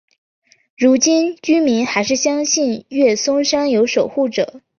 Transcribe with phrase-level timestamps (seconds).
[0.75, 4.61] 如今居民还是相信乐松山有守护者。